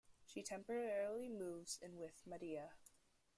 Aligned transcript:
She 0.25 0.41
temporarily 0.41 1.29
moves 1.29 1.77
in 1.79 1.99
with 1.99 2.23
Madea. 2.25 2.71